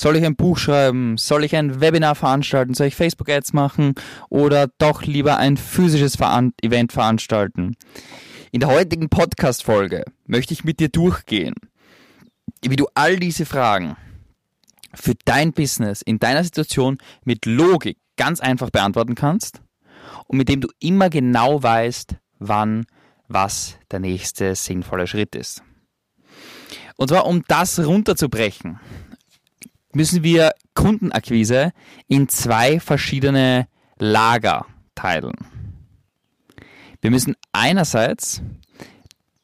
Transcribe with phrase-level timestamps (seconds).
[0.00, 1.18] Soll ich ein Buch schreiben?
[1.18, 2.72] Soll ich ein Webinar veranstalten?
[2.72, 3.92] Soll ich Facebook-Ads machen?
[4.30, 7.76] Oder doch lieber ein physisches Veran Event veranstalten?
[8.50, 11.52] In der heutigen Podcast-Folge möchte ich mit dir durchgehen,
[12.62, 13.98] wie du all diese Fragen
[14.94, 19.60] für dein Business in deiner Situation mit Logik ganz einfach beantworten kannst
[20.28, 22.86] und mit dem du immer genau weißt, wann
[23.28, 25.62] was der nächste sinnvolle Schritt ist.
[26.96, 28.80] Und zwar, um das runterzubrechen,
[29.92, 31.72] müssen wir Kundenakquise
[32.08, 33.66] in zwei verschiedene
[33.98, 35.34] Lager teilen.
[37.00, 38.42] Wir müssen einerseits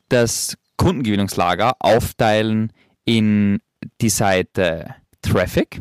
[0.09, 2.73] das Kundengewinnungslager aufteilen
[3.05, 3.61] in
[4.01, 5.80] die Seite Traffic.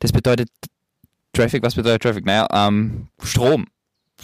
[0.00, 0.50] Das bedeutet
[1.32, 2.26] Traffic, was bedeutet Traffic?
[2.26, 3.66] Naja, ähm, Strom.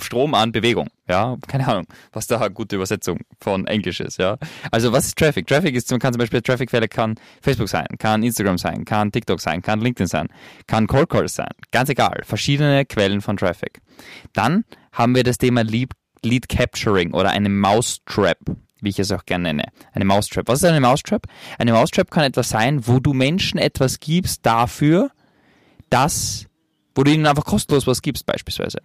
[0.04, 0.88] Strom an Bewegung.
[1.08, 4.18] Ja, keine Ahnung, was da eine gute Übersetzung von Englisch ist.
[4.18, 4.36] Ja,
[4.70, 5.46] also was ist Traffic?
[5.46, 9.40] Traffic ist, man kann zum Beispiel Trafficquelle kann Facebook sein, kann Instagram sein, kann TikTok
[9.40, 10.28] sein, kann LinkedIn sein,
[10.66, 11.50] kann Cold Calls sein.
[11.70, 12.22] Ganz egal.
[12.24, 13.80] Verschiedene Quellen von Traffic.
[14.32, 18.38] Dann haben wir das Thema Lead, Lead Capturing oder eine Mousetrap
[18.80, 19.64] wie ich es auch gerne nenne.
[19.92, 20.48] Eine Mousetrap.
[20.48, 21.26] Was ist eine Mousetrap?
[21.58, 25.10] Eine Mousetrap kann etwas sein, wo du Menschen etwas gibst dafür,
[25.90, 26.46] dass,
[26.94, 28.78] wo du ihnen einfach kostenlos was gibst beispielsweise.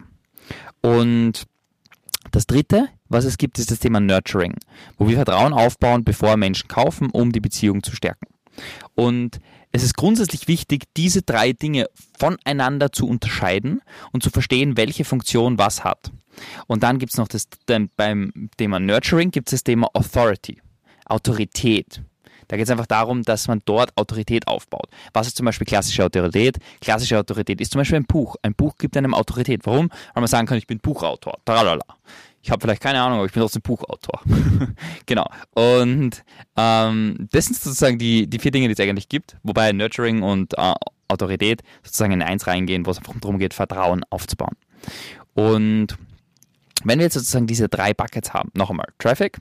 [0.81, 1.45] Und
[2.31, 4.55] das dritte, was es gibt, ist das Thema Nurturing,
[4.97, 8.27] wo wir Vertrauen aufbauen, bevor Menschen kaufen, um die Beziehung zu stärken.
[8.95, 9.39] Und
[9.71, 15.57] es ist grundsätzlich wichtig, diese drei Dinge voneinander zu unterscheiden und zu verstehen, welche Funktion
[15.57, 16.11] was hat.
[16.67, 17.47] Und dann gibt es noch das,
[17.95, 20.61] beim Thema Nurturing gibt es das Thema Authority,
[21.05, 22.03] Autorität.
[22.53, 24.87] Da geht es einfach darum, dass man dort Autorität aufbaut.
[25.11, 26.59] Was ist zum Beispiel klassische Autorität?
[26.81, 28.35] Klassische Autorität ist zum Beispiel ein Buch.
[28.43, 29.61] Ein Buch gibt einem Autorität.
[29.63, 29.89] Warum?
[30.13, 31.39] Weil man sagen kann, ich bin Buchautor.
[31.45, 31.83] Tralala.
[32.43, 34.21] Ich habe vielleicht keine Ahnung, aber ich bin trotzdem Buchautor.
[35.07, 35.25] genau.
[35.55, 36.23] Und
[36.55, 40.55] ähm, das sind sozusagen die, die vier Dinge, die es eigentlich gibt, wobei Nurturing und
[40.55, 40.73] äh,
[41.07, 44.55] Autorität sozusagen in eins reingehen, wo es einfach darum geht, Vertrauen aufzubauen.
[45.33, 45.97] Und
[46.83, 49.39] wenn wir jetzt sozusagen diese drei Buckets haben, noch einmal Traffic,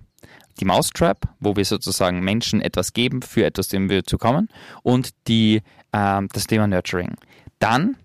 [0.60, 4.48] die Mousetrap, wo wir sozusagen Menschen etwas geben, für etwas, dem wir zu kommen,
[4.82, 5.62] und die,
[5.92, 7.16] ähm, das Thema Nurturing.
[7.58, 7.96] Dann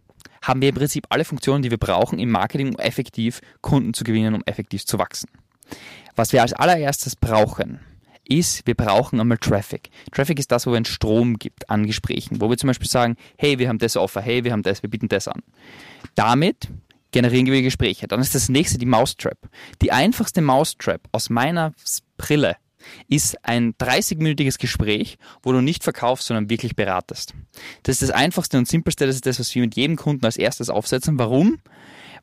[0.42, 4.04] haben wir im Prinzip alle Funktionen, die wir brauchen im Marketing, um effektiv Kunden zu
[4.04, 5.30] gewinnen, um effektiv zu wachsen.
[6.16, 7.80] Was wir als allererstes brauchen,
[8.30, 9.90] ist, wir brauchen einmal Traffic.
[10.12, 13.16] Traffic ist das, wo es einen Strom gibt an Gesprächen, wo wir zum Beispiel sagen,
[13.38, 15.42] hey, wir haben das Offer, hey, wir haben das, wir bieten das an.
[16.16, 16.70] Damit
[17.12, 18.08] generieren wir Gespräche.
[18.08, 19.38] Dann ist das nächste die Mousetrap.
[19.82, 21.74] Die einfachste Mousetrap aus meiner
[22.18, 22.58] Brille
[23.08, 27.34] ist ein 30-minütiges Gespräch, wo du nicht verkaufst, sondern wirklich beratest.
[27.84, 30.38] Das ist das einfachste und simpelste, das ist das, was wir mit jedem Kunden als
[30.38, 31.20] erstes aufsetzen.
[31.20, 31.60] Warum?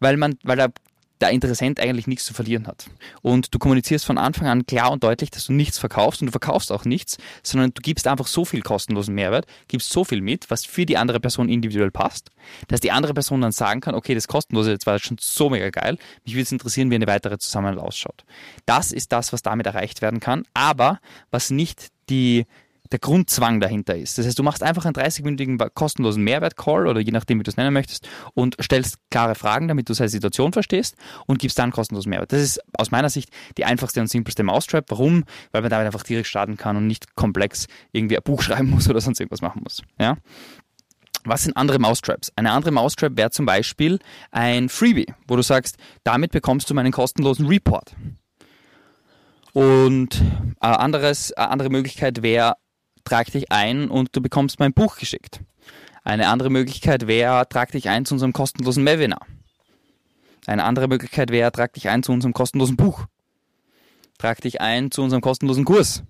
[0.00, 0.72] Weil man, weil der
[1.20, 2.86] der Interessent eigentlich nichts zu verlieren hat.
[3.22, 6.32] Und du kommunizierst von Anfang an klar und deutlich, dass du nichts verkaufst und du
[6.32, 10.50] verkaufst auch nichts, sondern du gibst einfach so viel kostenlosen Mehrwert, gibst so viel mit,
[10.50, 12.30] was für die andere Person individuell passt,
[12.68, 15.70] dass die andere Person dann sagen kann, okay, das kostenlose jetzt war schon so mega
[15.70, 18.24] geil, mich würde es interessieren, wie eine weitere Zusammenarbeit ausschaut.
[18.66, 22.46] Das ist das, was damit erreicht werden kann, aber was nicht die
[22.92, 24.18] der Grundzwang dahinter ist.
[24.18, 27.56] Das heißt, du machst einfach einen 30-minütigen kostenlosen Mehrwert-Call oder je nachdem, wie du es
[27.56, 30.94] nennen möchtest und stellst klare Fragen, damit du seine Situation verstehst
[31.26, 32.32] und gibst dann kostenlosen Mehrwert.
[32.32, 34.90] Das ist aus meiner Sicht die einfachste und simpelste Mousetrap.
[34.90, 35.24] Warum?
[35.52, 38.88] Weil man damit einfach direkt starten kann und nicht komplex irgendwie ein Buch schreiben muss
[38.88, 39.82] oder sonst irgendwas machen muss.
[39.98, 40.16] Ja?
[41.24, 42.32] Was sind andere Mousetraps?
[42.36, 43.98] Eine andere Mousetrap wäre zum Beispiel
[44.30, 47.96] ein Freebie, wo du sagst, damit bekommst du meinen kostenlosen Report.
[49.54, 50.20] Und
[50.60, 52.56] eine, anderes, eine andere Möglichkeit wäre
[53.04, 55.40] trag dich ein und du bekommst mein Buch geschickt.
[56.02, 59.26] Eine andere Möglichkeit wäre, trag dich ein zu unserem kostenlosen Webinar.
[60.46, 63.06] Eine andere Möglichkeit wäre, trag dich ein zu unserem kostenlosen Buch.
[64.18, 66.02] Trag dich ein zu unserem kostenlosen Kurs.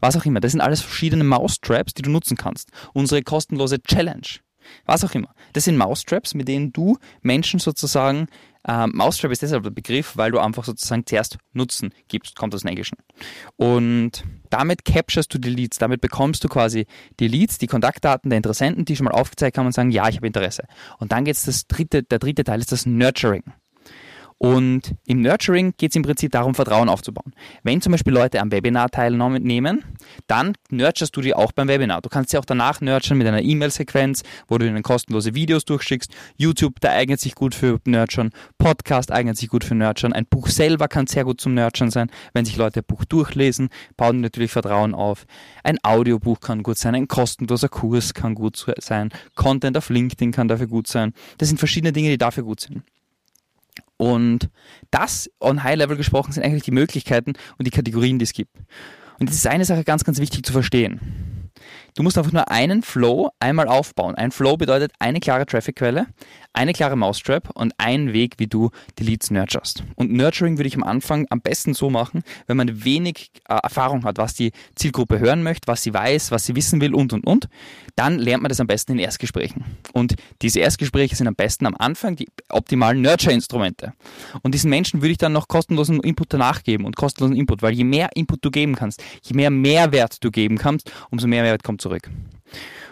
[0.00, 0.40] Was auch immer.
[0.40, 2.70] Das sind alles verschiedene Mousetraps, die du nutzen kannst.
[2.92, 4.40] Unsere kostenlose Challenge.
[4.84, 5.34] Was auch immer.
[5.54, 8.28] Das sind Mousetraps, mit denen du Menschen sozusagen
[8.66, 12.62] ähm, Mousetrap ist deshalb der Begriff, weil du einfach sozusagen zuerst Nutzen gibst, kommt aus
[12.62, 12.98] dem Englischen.
[13.56, 16.86] Und damit capturest du die Leads, damit bekommst du quasi
[17.20, 20.16] die Leads, die Kontaktdaten der Interessenten, die schon mal aufgezeigt haben und sagen, ja, ich
[20.16, 20.64] habe Interesse.
[20.98, 23.44] Und dann geht es das dritte, der dritte Teil ist das Nurturing.
[24.38, 27.32] Und im Nurturing geht es im Prinzip darum, Vertrauen aufzubauen.
[27.64, 29.84] Wenn zum Beispiel Leute am Webinar teilnehmen,
[30.28, 32.02] dann nurturst du die auch beim Webinar.
[32.02, 36.12] Du kannst sie auch danach nurturen mit einer E-Mail-Sequenz, wo du ihnen kostenlose Videos durchschickst.
[36.36, 38.30] YouTube, der eignet sich gut für Nurturen.
[38.58, 40.12] Podcast eignet sich gut für Nurturen.
[40.12, 42.08] Ein Buch selber kann sehr gut zum Nurturen sein.
[42.32, 45.26] Wenn sich Leute ein Buch durchlesen, bauen natürlich Vertrauen auf.
[45.64, 46.94] Ein Audiobuch kann gut sein.
[46.94, 49.10] Ein kostenloser Kurs kann gut sein.
[49.34, 51.12] Content auf LinkedIn kann dafür gut sein.
[51.38, 52.84] Das sind verschiedene Dinge, die dafür gut sind.
[53.98, 54.48] Und
[54.90, 58.56] das on High Level gesprochen sind eigentlich die Möglichkeiten und die Kategorien, die es gibt.
[59.18, 61.50] Und das ist eine Sache ganz, ganz wichtig zu verstehen.
[61.98, 64.14] Du musst einfach nur einen Flow einmal aufbauen.
[64.14, 66.06] Ein Flow bedeutet eine klare Traffic-Quelle,
[66.52, 69.82] eine klare Mousetrap und ein Weg, wie du die Leads nurturst.
[69.96, 74.04] Und Nurturing würde ich am Anfang am besten so machen, wenn man wenig äh, Erfahrung
[74.04, 77.26] hat, was die Zielgruppe hören möchte, was sie weiß, was sie wissen will und und
[77.26, 77.48] und.
[77.96, 79.64] Dann lernt man das am besten in Erstgesprächen.
[79.92, 83.92] Und diese Erstgespräche sind am besten am Anfang die optimalen Nurture-Instrumente.
[84.42, 87.72] Und diesen Menschen würde ich dann noch kostenlosen Input danach geben und kostenlosen Input, weil
[87.72, 91.64] je mehr Input du geben kannst, je mehr Mehrwert du geben kannst, umso mehr Mehrwert
[91.64, 91.87] kommt zurück.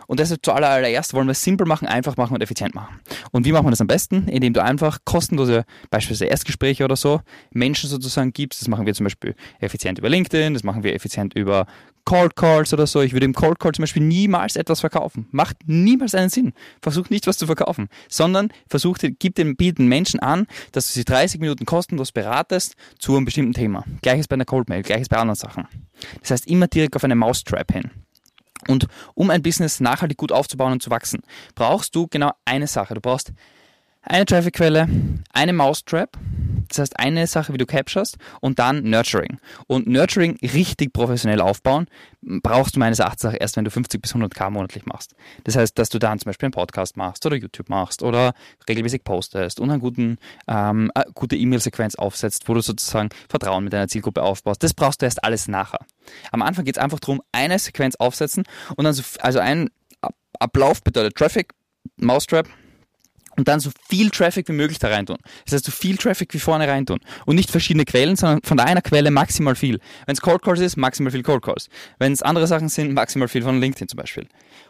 [0.06, 3.00] Und deshalb zuallererst wollen wir es simpel machen, einfach machen und effizient machen.
[3.32, 4.28] Und wie machen wir das am besten?
[4.28, 7.20] Indem du einfach kostenlose, beispielsweise Erstgespräche oder so,
[7.50, 8.60] Menschen sozusagen gibst.
[8.60, 11.66] Das machen wir zum Beispiel effizient über LinkedIn, das machen wir effizient über
[12.04, 13.00] Cold Calls oder so.
[13.00, 15.26] Ich würde im Cold Call zum Beispiel niemals etwas verkaufen.
[15.32, 16.52] Macht niemals einen Sinn.
[16.80, 21.04] Versuch nicht was zu verkaufen, sondern versuch, gib den, bieten Menschen an, dass du sie
[21.04, 23.84] 30 Minuten kostenlos beratest zu einem bestimmten Thema.
[24.02, 25.66] Gleiches bei einer Cold Mail, gleiches bei anderen Sachen.
[26.20, 27.90] Das heißt immer direkt auf eine Mousetrap hin.
[28.68, 31.22] Und um ein Business nachhaltig gut aufzubauen und zu wachsen,
[31.54, 32.94] brauchst du genau eine Sache.
[32.94, 33.32] Du brauchst
[34.02, 34.88] eine Traffic-Quelle,
[35.32, 36.16] eine Mousetrap,
[36.68, 39.38] das heißt eine Sache, wie du capturest und dann Nurturing.
[39.66, 41.86] Und Nurturing richtig professionell aufbauen
[42.22, 45.14] brauchst du meines Erachtens auch erst, wenn du 50 bis 100k monatlich machst.
[45.44, 48.34] Das heißt, dass du dann zum Beispiel einen Podcast machst oder YouTube machst oder
[48.68, 50.18] regelmäßig postest und eine guten,
[50.48, 54.62] ähm, eine gute E-Mail-Sequenz aufsetzt, wo du sozusagen Vertrauen mit deiner Zielgruppe aufbaust.
[54.62, 55.80] Das brauchst du erst alles nachher.
[56.32, 58.44] Am Anfang geht es einfach darum, eine Sequenz aufsetzen
[58.76, 59.70] und dann so, also ein
[60.38, 61.52] Ablauf bedeutet Traffic,
[61.96, 62.48] Mousetrap,
[63.36, 65.18] und dann so viel Traffic wie möglich da reintun.
[65.44, 67.00] Das heißt, so viel Traffic wie vorne reintun.
[67.24, 69.78] Und nicht verschiedene Quellen, sondern von einer Quelle maximal viel.
[70.06, 71.68] Wenn es Cold Calls ist, maximal viel Cold Calls.
[71.98, 74.26] Wenn es andere Sachen sind, maximal viel von LinkedIn zum Beispiel.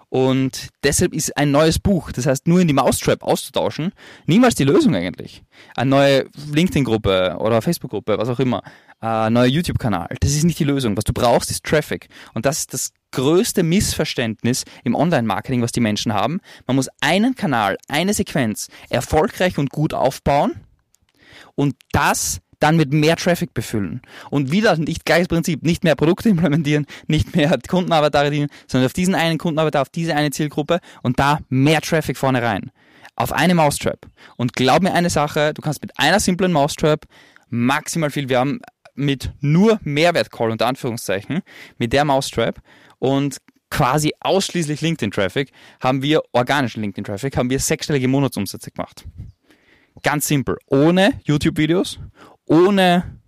[0.09, 3.93] Und deshalb ist ein neues Buch, das heißt nur in die Mousetrap auszutauschen,
[4.27, 5.43] niemals die Lösung eigentlich.
[5.75, 8.63] Eine neue LinkedIn-Gruppe oder Facebook-Gruppe, was auch immer,
[9.01, 10.97] ein neuer YouTube-Kanal, das ist nicht die Lösung.
[10.97, 12.09] Was du brauchst, ist Traffic.
[12.35, 16.41] Und das ist das größte Missverständnis im Online-Marketing, was die Menschen haben.
[16.67, 20.61] Man muss einen Kanal, eine Sequenz erfolgreich und gut aufbauen
[21.55, 24.01] und das dann mit mehr Traffic befüllen.
[24.31, 28.93] Und wieder nicht gleiches Prinzip, nicht mehr Produkte implementieren, nicht mehr Kundenavatare dienen, sondern auf
[28.93, 32.71] diesen einen Kundenavatar, auf diese eine Zielgruppe und da mehr Traffic vorne rein.
[33.15, 34.07] Auf eine Mousetrap.
[34.37, 37.07] Und glaub mir eine Sache, du kannst mit einer simplen Mousetrap
[37.49, 38.61] maximal viel, wir haben
[38.97, 41.43] mit nur Mehrwert-Call unter Anführungszeichen,
[41.79, 42.61] mit der Mousetrap
[42.99, 43.39] und
[43.71, 49.05] quasi ausschließlich LinkedIn-Traffic haben wir, organischen LinkedIn-Traffic, haben wir sechsstellige Monatsumsätze gemacht.
[50.03, 50.57] Ganz simpel.
[50.67, 51.99] Ohne YouTube-Videos,
[52.47, 53.19] ohne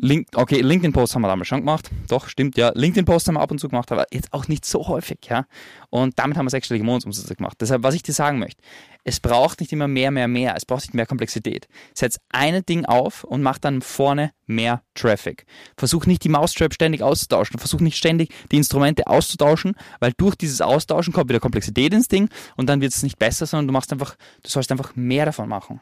[0.00, 1.90] Link, okay, LinkedIn-Posts haben wir damals schon gemacht.
[2.08, 2.72] Doch, stimmt, ja.
[2.74, 5.44] LinkedIn-Posts haben wir ab und zu gemacht, aber jetzt auch nicht so häufig, ja.
[5.90, 7.56] Und damit haben wir sechsstellige Monatsumsätze gemacht.
[7.60, 8.62] Deshalb, was ich dir sagen möchte,
[9.04, 10.54] es braucht nicht immer mehr, mehr, mehr.
[10.56, 11.66] Es braucht nicht mehr Komplexität.
[11.94, 15.46] Setz ein Ding auf und mach dann vorne mehr Traffic.
[15.76, 17.58] Versuch nicht die Mousetrap ständig auszutauschen.
[17.58, 22.28] Versuch nicht ständig die Instrumente auszutauschen, weil durch dieses Austauschen kommt wieder Komplexität ins Ding
[22.56, 25.48] und dann wird es nicht besser, sondern du machst einfach, du sollst einfach mehr davon
[25.48, 25.80] machen.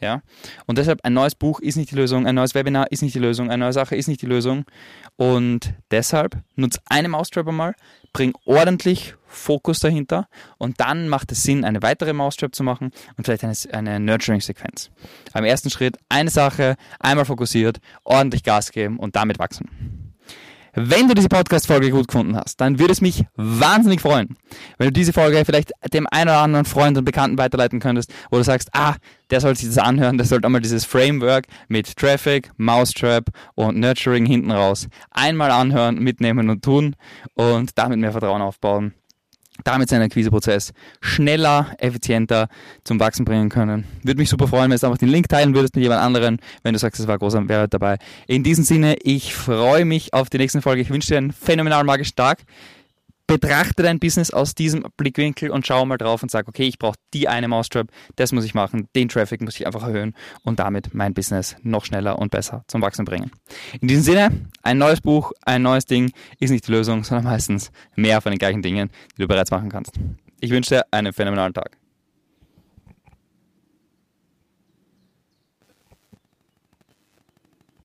[0.00, 0.22] Ja?
[0.66, 3.20] Und deshalb ein neues Buch ist nicht die Lösung, ein neues Webinar ist nicht die
[3.20, 4.64] Lösung, eine neue Sache ist nicht die Lösung.
[5.16, 7.74] Und deshalb nutze eine Mousetrap einmal,
[8.12, 10.28] bring ordentlich Fokus dahinter
[10.58, 14.90] und dann macht es Sinn, eine weitere Mousetrap zu machen und vielleicht eine, eine Nurturing-Sequenz.
[15.32, 20.05] Am ersten Schritt eine Sache, einmal fokussiert, ordentlich Gas geben und damit wachsen.
[20.78, 24.36] Wenn du diese Podcast-Folge gut gefunden hast, dann würde es mich wahnsinnig freuen,
[24.76, 28.36] wenn du diese Folge vielleicht dem einen oder anderen Freund und Bekannten weiterleiten könntest, wo
[28.36, 28.94] du sagst, ah,
[29.30, 34.26] der soll sich das anhören, der sollte einmal dieses Framework mit Traffic, Mousetrap und Nurturing
[34.26, 36.94] hinten raus einmal anhören, mitnehmen und tun
[37.32, 38.92] und damit mehr Vertrauen aufbauen
[39.64, 42.48] damit seinen Akquiseprozess schneller, effizienter
[42.84, 43.84] zum Wachsen bringen können.
[44.02, 46.72] Würde mich super freuen, wenn du einfach den Link teilen würdest mit jemand anderen, wenn
[46.72, 47.98] du sagst, es war großer Mehrwert dabei.
[48.26, 50.82] In diesem Sinne, ich freue mich auf die nächste Folge.
[50.82, 52.38] Ich wünsche dir einen phänomenal magischen Tag
[53.26, 56.96] betrachte dein Business aus diesem Blickwinkel und schau mal drauf und sag, okay, ich brauche
[57.12, 60.94] die eine Mousetrap, das muss ich machen, den Traffic muss ich einfach erhöhen und damit
[60.94, 63.30] mein Business noch schneller und besser zum Wachsen bringen.
[63.80, 64.30] In diesem Sinne,
[64.62, 68.38] ein neues Buch, ein neues Ding ist nicht die Lösung, sondern meistens mehr von den
[68.38, 69.94] gleichen Dingen, die du bereits machen kannst.
[70.40, 71.78] Ich wünsche dir einen phänomenalen Tag.